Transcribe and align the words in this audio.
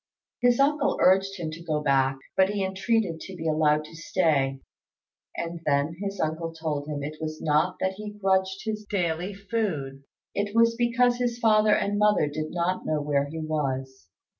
His 0.41 0.59
uncle 0.59 0.97
urged 0.99 1.37
him 1.37 1.51
to 1.51 1.63
go 1.63 1.79
back, 1.79 2.17
but 2.35 2.49
he 2.49 2.65
entreated 2.65 3.19
to 3.19 3.35
be 3.35 3.47
allowed 3.47 3.85
to 3.85 3.95
stay; 3.95 4.59
and 5.37 5.61
then 5.63 5.95
his 6.01 6.19
uncle 6.19 6.53
told 6.55 6.87
him 6.87 7.03
it 7.03 7.17
was 7.21 7.39
not 7.39 7.75
that 7.79 7.93
he 7.97 8.09
grudged 8.09 8.61
his 8.65 8.83
daily 8.89 9.35
food: 9.35 10.03
it 10.33 10.55
was 10.55 10.73
because 10.73 11.17
his 11.17 11.37
father 11.37 11.75
and 11.75 11.99
mother 11.99 12.25
did 12.25 12.49
not 12.49 12.83
know 12.83 12.99
where 12.99 13.27
he 13.27 13.37
was. 13.37 14.07